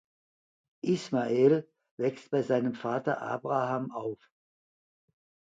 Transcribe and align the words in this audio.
Ismael 0.81 1.69
wächst 1.97 2.31
bei 2.31 2.41
seinem 2.41 2.73
Vater 2.73 3.21
Abraham 3.21 3.91
auf. 3.91 4.17